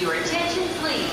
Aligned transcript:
Your 0.00 0.12
attention, 0.12 0.66
please. 0.80 1.08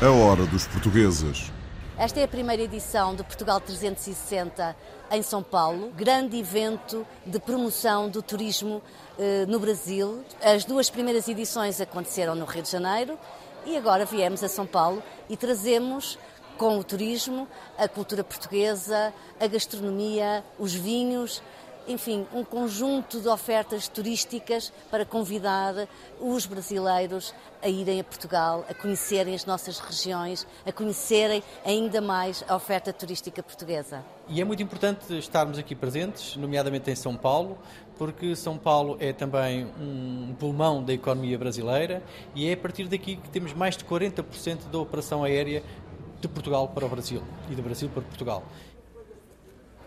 A 0.00 0.10
hora 0.10 0.46
dos 0.46 0.68
portugueses. 0.68 1.50
Esta 1.98 2.20
é 2.20 2.24
a 2.24 2.28
primeira 2.28 2.62
edição 2.62 3.12
do 3.12 3.24
Portugal 3.24 3.60
360 3.60 4.76
em 5.10 5.20
São 5.20 5.42
Paulo, 5.42 5.90
grande 5.96 6.38
evento 6.38 7.04
de 7.26 7.40
promoção 7.40 8.08
do 8.08 8.22
turismo 8.22 8.80
eh, 9.18 9.46
no 9.48 9.58
Brasil. 9.58 10.22
As 10.40 10.64
duas 10.64 10.88
primeiras 10.88 11.26
edições 11.26 11.80
aconteceram 11.80 12.36
no 12.36 12.44
Rio 12.44 12.62
de 12.62 12.70
Janeiro 12.70 13.18
e 13.66 13.76
agora 13.76 14.04
viemos 14.04 14.44
a 14.44 14.48
São 14.48 14.64
Paulo 14.64 15.02
e 15.28 15.36
trazemos 15.36 16.16
com 16.58 16.76
o 16.76 16.84
turismo 16.84 17.48
a 17.78 17.88
cultura 17.88 18.24
portuguesa, 18.24 19.14
a 19.40 19.46
gastronomia, 19.46 20.44
os 20.58 20.74
vinhos 20.74 21.40
enfim, 21.88 22.26
um 22.34 22.44
conjunto 22.44 23.18
de 23.18 23.28
ofertas 23.28 23.88
turísticas 23.88 24.70
para 24.90 25.06
convidar 25.06 25.88
os 26.20 26.44
brasileiros 26.44 27.34
a 27.62 27.68
irem 27.68 27.98
a 27.98 28.04
Portugal, 28.04 28.64
a 28.68 28.74
conhecerem 28.74 29.34
as 29.34 29.46
nossas 29.46 29.78
regiões, 29.78 30.46
a 30.66 30.70
conhecerem 30.70 31.42
ainda 31.64 32.00
mais 32.00 32.44
a 32.46 32.54
oferta 32.54 32.92
turística 32.92 33.42
portuguesa. 33.42 34.04
E 34.28 34.40
é 34.40 34.44
muito 34.44 34.62
importante 34.62 35.18
estarmos 35.18 35.58
aqui 35.58 35.74
presentes, 35.74 36.36
nomeadamente 36.36 36.90
em 36.90 36.94
São 36.94 37.16
Paulo, 37.16 37.58
porque 37.96 38.36
São 38.36 38.56
Paulo 38.56 38.96
é 39.00 39.12
também 39.12 39.66
um 39.80 40.36
pulmão 40.38 40.84
da 40.84 40.92
economia 40.92 41.36
brasileira 41.36 42.02
e 42.34 42.48
é 42.48 42.52
a 42.52 42.56
partir 42.56 42.86
daqui 42.86 43.16
que 43.16 43.28
temos 43.30 43.52
mais 43.54 43.76
de 43.76 43.84
40% 43.84 44.70
da 44.70 44.78
operação 44.78 45.24
aérea 45.24 45.64
de 46.20 46.28
Portugal 46.28 46.68
para 46.68 46.84
o 46.84 46.88
Brasil 46.88 47.22
e 47.50 47.54
do 47.54 47.62
Brasil 47.62 47.88
para 47.88 48.02
Portugal. 48.02 48.42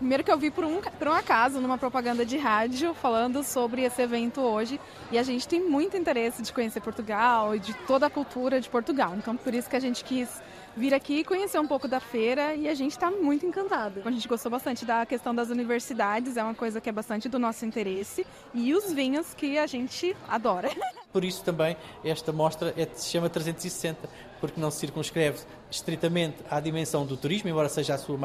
Primeiro 0.02 0.24
que 0.24 0.32
eu 0.32 0.36
vi 0.36 0.50
por 0.50 0.64
um, 0.64 0.80
por 0.80 1.06
um 1.06 1.12
acaso 1.12 1.60
numa 1.60 1.78
propaganda 1.78 2.26
de 2.26 2.36
rádio 2.36 2.92
falando 2.92 3.44
sobre 3.44 3.82
esse 3.82 4.02
evento 4.02 4.40
hoje 4.40 4.80
e 5.12 5.18
a 5.18 5.22
gente 5.22 5.46
tem 5.46 5.60
muito 5.60 5.96
interesse 5.96 6.42
de 6.42 6.52
conhecer 6.52 6.80
Portugal 6.80 7.54
e 7.54 7.60
de 7.60 7.72
toda 7.86 8.06
a 8.06 8.10
cultura 8.10 8.60
de 8.60 8.68
Portugal. 8.68 9.14
Então 9.16 9.36
por 9.36 9.54
isso 9.54 9.70
que 9.70 9.76
a 9.76 9.80
gente 9.80 10.02
quis 10.02 10.42
vir 10.76 10.92
aqui 10.92 11.22
conhecer 11.22 11.60
um 11.60 11.66
pouco 11.68 11.86
da 11.86 12.00
feira 12.00 12.54
e 12.54 12.68
a 12.68 12.74
gente 12.74 12.92
está 12.92 13.12
muito 13.12 13.46
encantado. 13.46 14.02
A 14.04 14.10
gente 14.10 14.26
gostou 14.26 14.50
bastante 14.50 14.84
da 14.84 15.06
questão 15.06 15.32
das 15.32 15.50
universidades, 15.50 16.36
é 16.36 16.42
uma 16.42 16.54
coisa 16.54 16.80
que 16.80 16.88
é 16.88 16.92
bastante 16.92 17.28
do 17.28 17.38
nosso 17.38 17.64
interesse 17.64 18.26
e 18.52 18.74
os 18.74 18.92
vinhos 18.92 19.34
que 19.34 19.56
a 19.56 19.68
gente 19.68 20.16
adora. 20.28 20.68
Por 21.12 21.24
isso 21.24 21.44
também 21.44 21.76
esta 22.02 22.32
mostra 22.32 22.74
é, 22.76 22.88
se 22.92 23.10
chama 23.10 23.28
360, 23.28 24.08
porque 24.42 24.60
não 24.60 24.72
se 24.72 24.78
circunscreve 24.78 25.38
estritamente 25.70 26.38
à 26.50 26.58
dimensão 26.58 27.06
do 27.06 27.16
turismo, 27.16 27.48
embora 27.48 27.68
seja 27.68 27.94
a 27.94 27.98
sua 27.98 28.18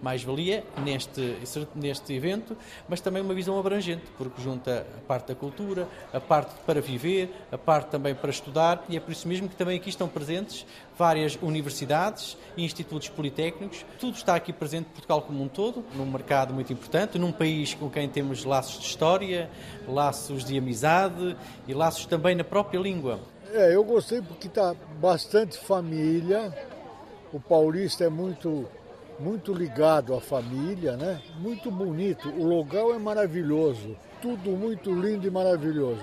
mais-valia 0.00 0.64
neste, 0.82 1.36
neste 1.74 2.14
evento, 2.14 2.56
mas 2.88 3.02
também 3.02 3.22
uma 3.22 3.34
visão 3.34 3.58
abrangente, 3.60 4.04
porque 4.16 4.40
junta 4.40 4.86
a 4.96 5.06
parte 5.06 5.28
da 5.28 5.34
cultura, 5.34 5.86
a 6.14 6.18
parte 6.18 6.54
para 6.64 6.80
viver, 6.80 7.30
a 7.52 7.58
parte 7.58 7.90
também 7.90 8.14
para 8.14 8.30
estudar, 8.30 8.82
e 8.88 8.96
é 8.96 9.00
por 9.00 9.12
isso 9.12 9.28
mesmo 9.28 9.50
que 9.50 9.54
também 9.54 9.76
aqui 9.76 9.90
estão 9.90 10.08
presentes 10.08 10.66
várias 10.96 11.38
universidades 11.42 12.38
e 12.56 12.64
institutos 12.64 13.10
politécnicos. 13.10 13.84
Tudo 13.98 14.16
está 14.16 14.34
aqui 14.34 14.54
presente, 14.54 14.86
Portugal 14.86 15.20
como 15.20 15.42
um 15.42 15.48
todo, 15.48 15.84
num 15.94 16.06
mercado 16.06 16.54
muito 16.54 16.72
importante, 16.72 17.18
num 17.18 17.32
país 17.32 17.74
com 17.74 17.90
quem 17.90 18.08
temos 18.08 18.44
laços 18.44 18.80
de 18.80 18.86
história, 18.86 19.50
laços 19.86 20.42
de 20.42 20.56
amizade 20.56 21.36
e 21.68 21.74
laços 21.74 22.06
também 22.06 22.34
na 22.34 22.44
própria 22.44 22.78
língua. 22.78 23.20
É, 23.52 23.74
eu 23.74 23.82
gostei 23.82 24.22
porque 24.22 24.46
está 24.46 24.74
bastante 25.00 25.58
família, 25.58 26.54
o 27.32 27.40
paulista 27.40 28.04
é 28.04 28.08
muito, 28.08 28.68
muito 29.18 29.52
ligado 29.52 30.14
à 30.14 30.20
família, 30.20 30.96
né? 30.96 31.20
Muito 31.38 31.70
bonito. 31.70 32.28
O 32.28 32.44
local 32.44 32.94
é 32.94 32.98
maravilhoso. 32.98 33.96
Tudo 34.22 34.50
muito 34.50 34.92
lindo 34.92 35.26
e 35.26 35.30
maravilhoso. 35.30 36.02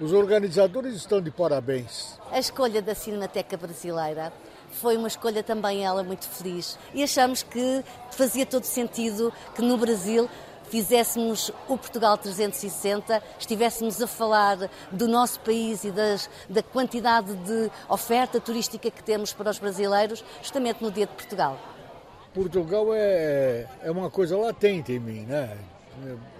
Os 0.00 0.12
organizadores 0.12 0.94
estão 0.94 1.20
de 1.20 1.30
parabéns. 1.30 2.18
A 2.30 2.38
escolha 2.38 2.80
da 2.80 2.94
Cinemateca 2.94 3.56
Brasileira 3.56 4.32
foi 4.70 4.96
uma 4.96 5.08
escolha 5.08 5.42
também 5.42 5.84
ela 5.84 6.02
muito 6.02 6.26
feliz. 6.28 6.78
E 6.94 7.02
achamos 7.02 7.42
que 7.42 7.84
fazia 8.12 8.46
todo 8.46 8.64
sentido 8.64 9.32
que 9.54 9.62
no 9.62 9.76
Brasil 9.76 10.28
fizéssemos 10.68 11.50
o 11.68 11.76
Portugal 11.76 12.16
360, 12.16 13.22
estivéssemos 13.38 14.00
a 14.02 14.06
falar 14.06 14.70
do 14.90 15.08
nosso 15.08 15.40
país 15.40 15.84
e 15.84 15.90
das, 15.90 16.28
da 16.48 16.62
quantidade 16.62 17.34
de 17.34 17.70
oferta 17.88 18.40
turística 18.40 18.90
que 18.90 19.02
temos 19.02 19.32
para 19.32 19.50
os 19.50 19.58
brasileiros, 19.58 20.24
justamente 20.42 20.82
no 20.82 20.90
Dia 20.90 21.06
de 21.06 21.12
Portugal. 21.12 21.58
Portugal 22.32 22.88
é, 22.92 23.66
é 23.82 23.90
uma 23.90 24.10
coisa 24.10 24.36
latente 24.36 24.92
em 24.92 24.98
mim, 24.98 25.20
né? 25.22 25.56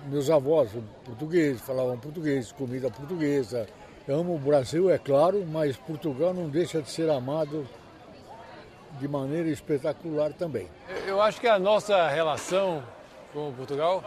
Meus 0.06 0.30
avós 0.30 0.70
portugueses 1.04 1.60
falavam 1.60 1.98
português, 1.98 2.52
comida 2.52 2.88
portuguesa. 2.90 3.66
Eu 4.06 4.20
amo 4.20 4.36
o 4.36 4.38
Brasil, 4.38 4.88
é 4.88 4.98
claro, 4.98 5.44
mas 5.44 5.76
Portugal 5.76 6.32
não 6.32 6.48
deixa 6.48 6.80
de 6.80 6.88
ser 6.88 7.10
amado 7.10 7.66
de 9.00 9.08
maneira 9.08 9.48
espetacular 9.48 10.32
também. 10.32 10.68
Eu 11.06 11.20
acho 11.20 11.40
que 11.40 11.48
a 11.48 11.58
nossa 11.58 12.08
relação 12.08 12.82
com 13.32 13.52
Portugal 13.52 14.02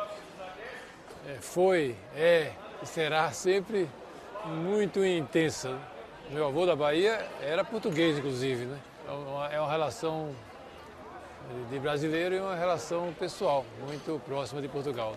é, 1.28 1.36
foi, 1.40 1.96
é 2.16 2.52
e 2.82 2.86
será 2.86 3.32
sempre 3.32 3.88
muito 4.46 5.06
intensa. 5.06 5.78
Meu 6.32 6.48
avô 6.48 6.66
da 6.66 6.76
Bahia 6.76 7.28
era 7.42 7.64
português, 7.64 8.18
inclusive, 8.18 8.66
né? 8.66 8.80
É 9.52 9.56
é 9.56 9.59
uma 9.59 9.70
relação 9.70 10.34
de 11.70 11.80
brasileiro 11.80 12.36
e 12.36 12.40
uma 12.40 12.56
relação 12.56 13.14
pessoal 13.20 13.66
muito 13.86 14.22
próxima 14.26 14.62
de 14.62 14.68
Portugal. 14.68 15.16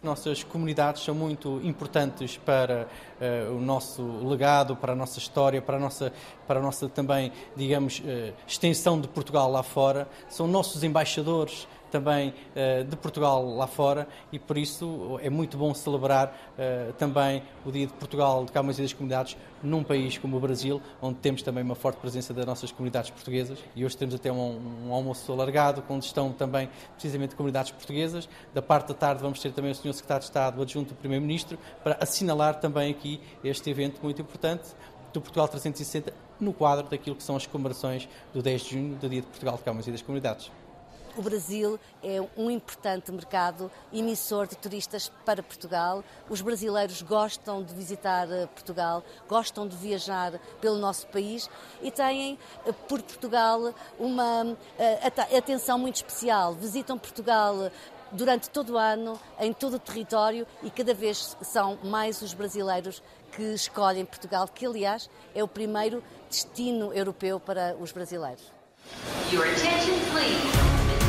Nossas 0.00 0.44
comunidades 0.44 1.02
são 1.02 1.14
muito 1.14 1.60
importantes 1.64 2.36
para 2.36 2.86
uh, 3.20 3.56
o 3.56 3.60
nosso 3.60 4.02
legado, 4.28 4.76
para 4.76 4.92
a 4.92 4.96
nossa 4.96 5.18
história, 5.18 5.60
para 5.60 5.76
a 5.76 5.80
nossa, 5.80 6.12
para 6.46 6.60
a 6.60 6.62
nossa 6.62 6.88
também, 6.88 7.32
digamos, 7.56 7.98
uh, 7.98 8.32
extensão 8.46 9.00
de 9.00 9.08
Portugal 9.08 9.50
lá 9.50 9.64
fora. 9.64 10.06
São 10.28 10.46
nossos 10.46 10.84
embaixadores 10.84 11.66
também 11.90 12.30
uh, 12.30 12.84
de 12.84 12.96
Portugal 12.96 13.56
lá 13.56 13.66
fora 13.66 14.06
e 14.32 14.38
por 14.38 14.56
isso 14.56 15.18
é 15.22 15.30
muito 15.30 15.56
bom 15.56 15.72
celebrar 15.74 16.28
uh, 16.28 16.92
também 16.94 17.42
o 17.64 17.70
Dia 17.70 17.86
de 17.86 17.92
Portugal 17.92 18.44
de 18.44 18.52
Câmaras 18.52 18.78
e 18.78 18.82
das 18.82 18.92
Comunidades 18.92 19.36
num 19.62 19.82
país 19.82 20.16
como 20.18 20.36
o 20.36 20.40
Brasil, 20.40 20.80
onde 21.02 21.18
temos 21.18 21.42
também 21.42 21.62
uma 21.62 21.74
forte 21.74 21.98
presença 21.98 22.32
das 22.32 22.46
nossas 22.46 22.70
comunidades 22.70 23.10
portuguesas 23.10 23.58
e 23.74 23.84
hoje 23.84 23.96
temos 23.96 24.14
até 24.14 24.30
um, 24.30 24.86
um 24.86 24.92
almoço 24.92 25.32
alargado, 25.32 25.82
onde 25.88 26.04
estão 26.04 26.32
também 26.32 26.68
precisamente 26.92 27.34
comunidades 27.34 27.72
portuguesas. 27.72 28.28
Da 28.54 28.62
parte 28.62 28.88
da 28.88 28.94
tarde 28.94 29.22
vamos 29.22 29.40
ter 29.40 29.52
também 29.52 29.72
o 29.72 29.74
Sr. 29.74 29.92
Secretário 29.92 30.20
de 30.20 30.26
Estado, 30.26 30.58
o 30.58 30.62
adjunto 30.62 30.94
do 30.94 30.96
Primeiro-Ministro, 30.96 31.58
para 31.82 31.96
assinalar 32.00 32.60
também 32.60 32.90
aqui 32.90 33.20
este 33.42 33.70
evento 33.70 34.00
muito 34.02 34.22
importante 34.22 34.68
do 35.12 35.20
Portugal 35.20 35.48
360 35.48 36.12
no 36.40 36.52
quadro 36.52 36.88
daquilo 36.88 37.16
que 37.16 37.22
são 37.22 37.36
as 37.36 37.46
comemorações 37.46 38.08
do 38.32 38.42
10 38.42 38.62
de 38.62 38.70
junho, 38.70 38.94
do 38.96 39.08
Dia 39.08 39.20
de 39.20 39.26
Portugal 39.26 39.56
de 39.56 39.62
Câmaras 39.62 39.86
e 39.86 39.92
das 39.92 40.02
Comunidades 40.02 40.50
o 41.18 41.22
Brasil 41.22 41.80
é 42.02 42.24
um 42.36 42.48
importante 42.48 43.10
mercado 43.10 43.70
emissor 43.92 44.46
de 44.46 44.56
turistas 44.56 45.10
para 45.24 45.42
Portugal. 45.42 46.04
Os 46.30 46.40
brasileiros 46.40 47.02
gostam 47.02 47.62
de 47.62 47.74
visitar 47.74 48.30
eh, 48.30 48.46
Portugal, 48.46 49.02
gostam 49.28 49.66
de 49.66 49.76
viajar 49.76 50.38
pelo 50.60 50.76
nosso 50.76 51.08
país 51.08 51.50
e 51.82 51.90
têm 51.90 52.38
eh, 52.64 52.72
por 52.88 53.02
Portugal 53.02 53.74
uma 53.98 54.56
eh, 54.78 55.12
atenção 55.36 55.76
muito 55.76 55.96
especial. 55.96 56.54
Visitam 56.54 56.96
Portugal 56.96 57.70
durante 58.12 58.48
todo 58.48 58.74
o 58.74 58.78
ano, 58.78 59.18
em 59.40 59.52
todo 59.52 59.74
o 59.74 59.78
território 59.78 60.46
e 60.62 60.70
cada 60.70 60.94
vez 60.94 61.36
são 61.42 61.78
mais 61.82 62.22
os 62.22 62.32
brasileiros 62.32 63.02
que 63.32 63.42
escolhem 63.42 64.04
Portugal, 64.04 64.46
que 64.46 64.64
aliás 64.64 65.10
é 65.34 65.42
o 65.42 65.48
primeiro 65.48 66.02
destino 66.30 66.92
europeu 66.92 67.40
para 67.40 67.76
os 67.80 67.90
brasileiros. 67.90 68.52
Your 69.30 69.44
attention, 69.44 69.98
please. 70.10 70.77